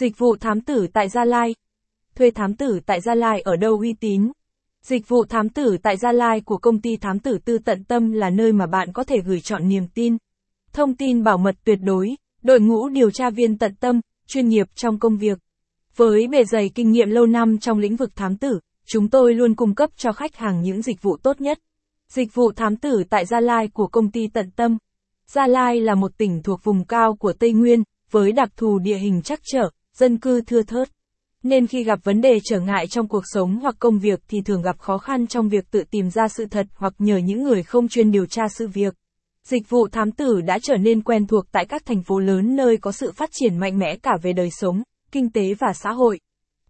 Dịch 0.00 0.18
vụ 0.18 0.36
thám 0.36 0.60
tử 0.60 0.86
tại 0.92 1.08
Gia 1.08 1.24
Lai. 1.24 1.54
Thuê 2.14 2.30
thám 2.30 2.54
tử 2.54 2.80
tại 2.86 3.00
Gia 3.00 3.14
Lai 3.14 3.40
ở 3.40 3.56
đâu 3.56 3.78
uy 3.78 3.94
tín? 4.00 4.32
Dịch 4.82 5.08
vụ 5.08 5.24
thám 5.24 5.48
tử 5.48 5.76
tại 5.82 5.96
Gia 5.96 6.12
Lai 6.12 6.40
của 6.40 6.58
công 6.58 6.80
ty 6.80 6.96
thám 6.96 7.18
tử 7.18 7.38
tư 7.44 7.58
tận 7.58 7.84
tâm 7.84 8.12
là 8.12 8.30
nơi 8.30 8.52
mà 8.52 8.66
bạn 8.66 8.92
có 8.92 9.04
thể 9.04 9.16
gửi 9.24 9.40
chọn 9.40 9.68
niềm 9.68 9.86
tin. 9.94 10.16
Thông 10.72 10.96
tin 10.96 11.22
bảo 11.22 11.38
mật 11.38 11.54
tuyệt 11.64 11.78
đối, 11.82 12.16
đội 12.42 12.60
ngũ 12.60 12.88
điều 12.88 13.10
tra 13.10 13.30
viên 13.30 13.58
tận 13.58 13.74
tâm, 13.80 14.00
chuyên 14.26 14.48
nghiệp 14.48 14.66
trong 14.74 14.98
công 14.98 15.16
việc. 15.16 15.38
Với 15.96 16.26
bề 16.28 16.44
dày 16.44 16.70
kinh 16.74 16.90
nghiệm 16.90 17.10
lâu 17.10 17.26
năm 17.26 17.58
trong 17.58 17.78
lĩnh 17.78 17.96
vực 17.96 18.16
thám 18.16 18.36
tử, 18.36 18.60
chúng 18.86 19.08
tôi 19.08 19.34
luôn 19.34 19.54
cung 19.54 19.74
cấp 19.74 19.90
cho 19.96 20.12
khách 20.12 20.36
hàng 20.36 20.62
những 20.62 20.82
dịch 20.82 21.02
vụ 21.02 21.16
tốt 21.16 21.40
nhất. 21.40 21.58
Dịch 22.08 22.34
vụ 22.34 22.52
thám 22.52 22.76
tử 22.76 23.02
tại 23.10 23.26
Gia 23.26 23.40
Lai 23.40 23.68
của 23.68 23.86
công 23.86 24.10
ty 24.10 24.28
tận 24.28 24.50
tâm. 24.56 24.78
Gia 25.26 25.46
Lai 25.46 25.80
là 25.80 25.94
một 25.94 26.18
tỉnh 26.18 26.42
thuộc 26.42 26.64
vùng 26.64 26.84
cao 26.84 27.16
của 27.16 27.32
Tây 27.32 27.52
Nguyên, 27.52 27.82
với 28.10 28.32
đặc 28.32 28.48
thù 28.56 28.78
địa 28.78 28.98
hình 28.98 29.22
chắc 29.22 29.40
trở, 29.52 29.70
dân 30.00 30.18
cư 30.18 30.40
thưa 30.40 30.62
thớt. 30.62 30.88
Nên 31.42 31.66
khi 31.66 31.84
gặp 31.84 31.98
vấn 32.04 32.20
đề 32.20 32.38
trở 32.44 32.60
ngại 32.60 32.86
trong 32.86 33.08
cuộc 33.08 33.22
sống 33.24 33.58
hoặc 33.62 33.74
công 33.78 33.98
việc 33.98 34.20
thì 34.28 34.40
thường 34.40 34.62
gặp 34.62 34.78
khó 34.78 34.98
khăn 34.98 35.26
trong 35.26 35.48
việc 35.48 35.70
tự 35.70 35.82
tìm 35.90 36.10
ra 36.10 36.28
sự 36.28 36.44
thật 36.50 36.66
hoặc 36.74 36.94
nhờ 36.98 37.16
những 37.16 37.42
người 37.42 37.62
không 37.62 37.88
chuyên 37.88 38.10
điều 38.10 38.26
tra 38.26 38.42
sự 38.58 38.68
việc. 38.68 38.94
Dịch 39.44 39.68
vụ 39.68 39.88
thám 39.88 40.12
tử 40.12 40.40
đã 40.40 40.58
trở 40.62 40.76
nên 40.76 41.02
quen 41.02 41.26
thuộc 41.26 41.44
tại 41.52 41.66
các 41.68 41.86
thành 41.86 42.02
phố 42.02 42.18
lớn 42.18 42.56
nơi 42.56 42.76
có 42.76 42.92
sự 42.92 43.12
phát 43.12 43.30
triển 43.32 43.58
mạnh 43.58 43.78
mẽ 43.78 43.96
cả 44.02 44.10
về 44.22 44.32
đời 44.32 44.48
sống, 44.50 44.82
kinh 45.12 45.30
tế 45.30 45.54
và 45.54 45.72
xã 45.74 45.92
hội. 45.92 46.20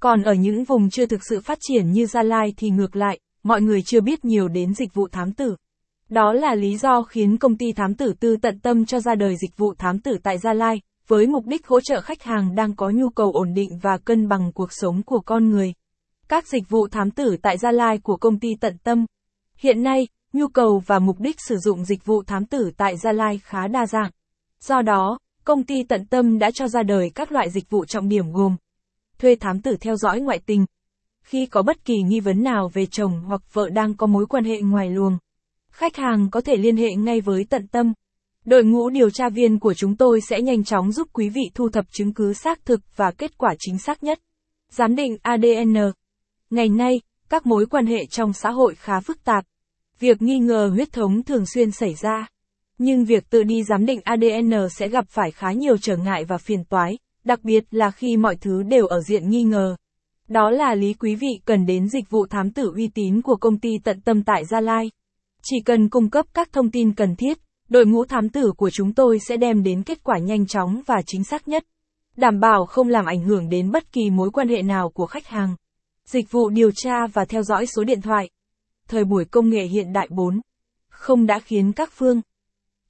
Còn 0.00 0.22
ở 0.22 0.34
những 0.34 0.64
vùng 0.64 0.90
chưa 0.90 1.06
thực 1.06 1.20
sự 1.28 1.40
phát 1.40 1.58
triển 1.60 1.92
như 1.92 2.06
Gia 2.06 2.22
Lai 2.22 2.52
thì 2.56 2.70
ngược 2.70 2.96
lại, 2.96 3.18
mọi 3.42 3.62
người 3.62 3.82
chưa 3.82 4.00
biết 4.00 4.24
nhiều 4.24 4.48
đến 4.48 4.74
dịch 4.74 4.94
vụ 4.94 5.08
thám 5.12 5.32
tử. 5.32 5.56
Đó 6.08 6.32
là 6.32 6.54
lý 6.54 6.76
do 6.76 7.02
khiến 7.02 7.36
công 7.36 7.56
ty 7.56 7.72
thám 7.72 7.94
tử 7.94 8.12
tư 8.20 8.36
tận 8.42 8.60
tâm 8.60 8.86
cho 8.86 9.00
ra 9.00 9.14
đời 9.14 9.36
dịch 9.36 9.56
vụ 9.56 9.74
thám 9.78 9.98
tử 9.98 10.18
tại 10.22 10.38
Gia 10.38 10.52
Lai, 10.52 10.80
với 11.08 11.26
mục 11.26 11.46
đích 11.46 11.66
hỗ 11.66 11.80
trợ 11.80 12.00
khách 12.00 12.22
hàng 12.22 12.54
đang 12.54 12.76
có 12.76 12.90
nhu 12.90 13.08
cầu 13.10 13.32
ổn 13.32 13.54
định 13.54 13.78
và 13.82 13.98
cân 13.98 14.28
bằng 14.28 14.52
cuộc 14.52 14.72
sống 14.72 15.02
của 15.02 15.20
con 15.20 15.50
người. 15.50 15.74
Các 16.28 16.48
dịch 16.48 16.68
vụ 16.68 16.88
thám 16.88 17.10
tử 17.10 17.36
tại 17.42 17.58
Gia 17.58 17.72
Lai 17.72 17.98
của 17.98 18.16
công 18.16 18.38
ty 18.38 18.48
tận 18.60 18.76
tâm. 18.84 19.06
Hiện 19.56 19.82
nay, 19.82 20.08
nhu 20.32 20.48
cầu 20.48 20.82
và 20.86 20.98
mục 20.98 21.20
đích 21.20 21.36
sử 21.40 21.56
dụng 21.56 21.84
dịch 21.84 22.04
vụ 22.04 22.22
thám 22.22 22.46
tử 22.46 22.70
tại 22.76 22.96
Gia 22.96 23.12
Lai 23.12 23.40
khá 23.44 23.68
đa 23.68 23.86
dạng. 23.86 24.10
Do 24.60 24.82
đó, 24.82 25.18
công 25.44 25.64
ty 25.64 25.82
tận 25.88 26.06
tâm 26.06 26.38
đã 26.38 26.50
cho 26.54 26.68
ra 26.68 26.82
đời 26.82 27.10
các 27.14 27.32
loại 27.32 27.50
dịch 27.50 27.70
vụ 27.70 27.84
trọng 27.84 28.08
điểm 28.08 28.32
gồm 28.32 28.56
thuê 29.18 29.34
thám 29.34 29.60
tử 29.62 29.76
theo 29.80 29.96
dõi 29.96 30.20
ngoại 30.20 30.40
tình. 30.46 30.66
Khi 31.22 31.46
có 31.46 31.62
bất 31.62 31.84
kỳ 31.84 31.94
nghi 32.02 32.20
vấn 32.20 32.42
nào 32.42 32.70
về 32.74 32.86
chồng 32.86 33.20
hoặc 33.26 33.42
vợ 33.52 33.68
đang 33.68 33.96
có 33.96 34.06
mối 34.06 34.26
quan 34.26 34.44
hệ 34.44 34.60
ngoài 34.60 34.90
luồng, 34.90 35.18
khách 35.70 35.96
hàng 35.96 36.30
có 36.30 36.40
thể 36.40 36.56
liên 36.56 36.76
hệ 36.76 36.94
ngay 36.94 37.20
với 37.20 37.46
tận 37.50 37.66
tâm. 37.66 37.92
Đội 38.44 38.64
ngũ 38.64 38.90
điều 38.90 39.10
tra 39.10 39.28
viên 39.28 39.58
của 39.58 39.74
chúng 39.74 39.96
tôi 39.96 40.20
sẽ 40.20 40.40
nhanh 40.40 40.64
chóng 40.64 40.92
giúp 40.92 41.08
quý 41.12 41.28
vị 41.28 41.42
thu 41.54 41.68
thập 41.68 41.84
chứng 41.92 42.14
cứ 42.14 42.32
xác 42.32 42.64
thực 42.64 42.80
và 42.96 43.10
kết 43.10 43.38
quả 43.38 43.54
chính 43.58 43.78
xác 43.78 44.02
nhất. 44.02 44.18
Giám 44.70 44.96
định 44.96 45.16
ADN 45.22 45.74
Ngày 46.50 46.68
nay, 46.68 47.00
các 47.28 47.46
mối 47.46 47.66
quan 47.66 47.86
hệ 47.86 48.06
trong 48.06 48.32
xã 48.32 48.50
hội 48.50 48.74
khá 48.74 49.00
phức 49.00 49.24
tạp. 49.24 49.44
Việc 50.00 50.22
nghi 50.22 50.38
ngờ 50.38 50.70
huyết 50.74 50.92
thống 50.92 51.22
thường 51.22 51.44
xuyên 51.46 51.70
xảy 51.70 51.94
ra. 51.94 52.26
Nhưng 52.78 53.04
việc 53.04 53.30
tự 53.30 53.42
đi 53.42 53.62
giám 53.62 53.86
định 53.86 54.00
ADN 54.04 54.52
sẽ 54.70 54.88
gặp 54.88 55.04
phải 55.08 55.30
khá 55.30 55.52
nhiều 55.52 55.76
trở 55.78 55.96
ngại 55.96 56.24
và 56.24 56.38
phiền 56.38 56.64
toái, 56.64 56.98
đặc 57.24 57.44
biệt 57.44 57.64
là 57.70 57.90
khi 57.90 58.16
mọi 58.16 58.36
thứ 58.36 58.62
đều 58.62 58.86
ở 58.86 59.00
diện 59.00 59.30
nghi 59.30 59.42
ngờ. 59.42 59.76
Đó 60.28 60.50
là 60.50 60.74
lý 60.74 60.94
quý 60.94 61.14
vị 61.14 61.40
cần 61.44 61.66
đến 61.66 61.88
dịch 61.88 62.10
vụ 62.10 62.26
thám 62.26 62.50
tử 62.50 62.72
uy 62.76 62.88
tín 62.94 63.22
của 63.22 63.36
công 63.36 63.58
ty 63.58 63.70
tận 63.84 64.00
tâm 64.00 64.22
tại 64.22 64.44
Gia 64.44 64.60
Lai. 64.60 64.90
Chỉ 65.42 65.56
cần 65.64 65.88
cung 65.88 66.10
cấp 66.10 66.26
các 66.34 66.52
thông 66.52 66.70
tin 66.70 66.94
cần 66.94 67.16
thiết, 67.16 67.38
đội 67.68 67.86
ngũ 67.86 68.04
thám 68.04 68.28
tử 68.28 68.52
của 68.56 68.70
chúng 68.70 68.92
tôi 68.92 69.18
sẽ 69.18 69.36
đem 69.36 69.62
đến 69.62 69.82
kết 69.82 70.04
quả 70.04 70.18
nhanh 70.18 70.46
chóng 70.46 70.80
và 70.86 71.02
chính 71.06 71.24
xác 71.24 71.48
nhất. 71.48 71.64
Đảm 72.16 72.40
bảo 72.40 72.66
không 72.66 72.88
làm 72.88 73.06
ảnh 73.06 73.20
hưởng 73.20 73.48
đến 73.48 73.70
bất 73.70 73.92
kỳ 73.92 74.10
mối 74.10 74.30
quan 74.30 74.48
hệ 74.48 74.62
nào 74.62 74.90
của 74.90 75.06
khách 75.06 75.26
hàng. 75.26 75.56
Dịch 76.04 76.30
vụ 76.30 76.48
điều 76.48 76.70
tra 76.74 77.06
và 77.06 77.24
theo 77.24 77.42
dõi 77.42 77.66
số 77.66 77.84
điện 77.84 78.00
thoại. 78.00 78.30
Thời 78.88 79.04
buổi 79.04 79.24
công 79.24 79.50
nghệ 79.50 79.64
hiện 79.64 79.92
đại 79.92 80.08
4. 80.10 80.40
Không 80.88 81.26
đã 81.26 81.38
khiến 81.38 81.72
các 81.72 81.90
phương 81.92 82.20